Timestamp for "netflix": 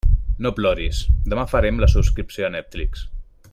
2.57-3.07